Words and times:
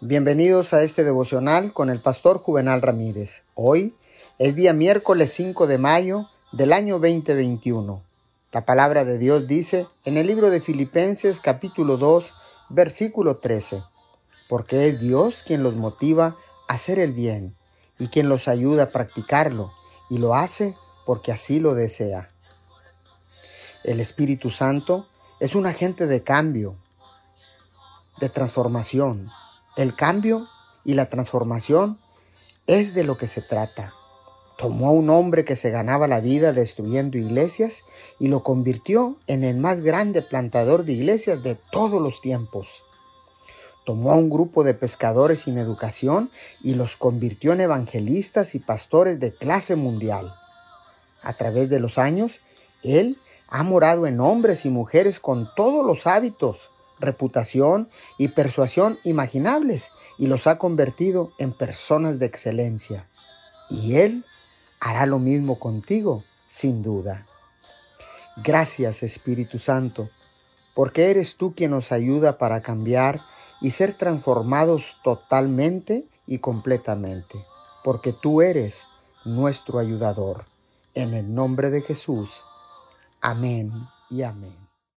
Bienvenidos 0.00 0.74
a 0.74 0.84
este 0.84 1.02
devocional 1.02 1.72
con 1.72 1.90
el 1.90 2.00
pastor 2.00 2.38
Juvenal 2.38 2.82
Ramírez. 2.82 3.42
Hoy 3.56 3.96
es 4.38 4.54
día 4.54 4.72
miércoles 4.72 5.32
5 5.32 5.66
de 5.66 5.76
mayo 5.76 6.28
del 6.52 6.72
año 6.72 7.00
2021. 7.00 8.00
La 8.52 8.64
palabra 8.64 9.04
de 9.04 9.18
Dios 9.18 9.48
dice 9.48 9.88
en 10.04 10.16
el 10.16 10.28
libro 10.28 10.50
de 10.50 10.60
Filipenses 10.60 11.40
capítulo 11.40 11.96
2 11.96 12.32
versículo 12.68 13.38
13, 13.38 13.82
porque 14.48 14.86
es 14.86 15.00
Dios 15.00 15.42
quien 15.42 15.64
los 15.64 15.74
motiva 15.74 16.36
a 16.68 16.74
hacer 16.74 17.00
el 17.00 17.12
bien 17.12 17.56
y 17.98 18.06
quien 18.06 18.28
los 18.28 18.46
ayuda 18.46 18.84
a 18.84 18.90
practicarlo 18.90 19.72
y 20.08 20.18
lo 20.18 20.36
hace 20.36 20.76
porque 21.06 21.32
así 21.32 21.58
lo 21.58 21.74
desea. 21.74 22.30
El 23.82 23.98
Espíritu 23.98 24.52
Santo 24.52 25.08
es 25.40 25.56
un 25.56 25.66
agente 25.66 26.06
de 26.06 26.22
cambio, 26.22 26.76
de 28.20 28.28
transformación 28.28 29.32
el 29.78 29.94
cambio 29.94 30.48
y 30.84 30.94
la 30.94 31.08
transformación 31.08 32.00
es 32.66 32.94
de 32.94 33.04
lo 33.04 33.16
que 33.16 33.28
se 33.28 33.42
trata. 33.42 33.94
Tomó 34.58 34.88
a 34.88 34.90
un 34.90 35.08
hombre 35.08 35.44
que 35.44 35.54
se 35.54 35.70
ganaba 35.70 36.08
la 36.08 36.18
vida 36.18 36.52
destruyendo 36.52 37.16
iglesias 37.16 37.84
y 38.18 38.26
lo 38.26 38.42
convirtió 38.42 39.20
en 39.28 39.44
el 39.44 39.56
más 39.56 39.80
grande 39.80 40.20
plantador 40.20 40.84
de 40.84 40.94
iglesias 40.94 41.44
de 41.44 41.54
todos 41.54 42.02
los 42.02 42.20
tiempos. 42.20 42.82
Tomó 43.86 44.10
a 44.10 44.16
un 44.16 44.28
grupo 44.30 44.64
de 44.64 44.74
pescadores 44.74 45.42
sin 45.42 45.58
educación 45.58 46.32
y 46.60 46.74
los 46.74 46.96
convirtió 46.96 47.52
en 47.52 47.60
evangelistas 47.60 48.56
y 48.56 48.58
pastores 48.58 49.20
de 49.20 49.32
clase 49.32 49.76
mundial. 49.76 50.34
A 51.22 51.36
través 51.36 51.70
de 51.70 51.78
los 51.78 51.98
años, 51.98 52.40
Él 52.82 53.16
ha 53.46 53.62
morado 53.62 54.08
en 54.08 54.18
hombres 54.18 54.64
y 54.64 54.70
mujeres 54.70 55.20
con 55.20 55.48
todos 55.54 55.86
los 55.86 56.08
hábitos, 56.08 56.70
reputación 57.00 57.88
y 58.18 58.28
persuasión 58.28 58.98
imaginables 59.04 59.90
y 60.18 60.26
los 60.26 60.46
ha 60.46 60.58
convertido 60.58 61.32
en 61.38 61.52
personas 61.52 62.18
de 62.18 62.26
excelencia. 62.26 63.08
Y 63.70 63.96
Él 63.96 64.24
hará 64.80 65.06
lo 65.06 65.18
mismo 65.18 65.58
contigo, 65.58 66.24
sin 66.46 66.82
duda. 66.82 67.26
Gracias 68.36 69.02
Espíritu 69.02 69.58
Santo, 69.58 70.10
porque 70.74 71.10
eres 71.10 71.36
tú 71.36 71.54
quien 71.54 71.72
nos 71.72 71.90
ayuda 71.90 72.38
para 72.38 72.62
cambiar 72.62 73.20
y 73.60 73.72
ser 73.72 73.94
transformados 73.94 74.96
totalmente 75.02 76.06
y 76.26 76.38
completamente, 76.38 77.44
porque 77.82 78.12
tú 78.12 78.42
eres 78.42 78.84
nuestro 79.24 79.78
ayudador. 79.78 80.44
En 80.94 81.14
el 81.14 81.34
nombre 81.34 81.70
de 81.70 81.82
Jesús. 81.82 82.42
Amén 83.20 83.72
y 84.10 84.22
amén. 84.22 84.68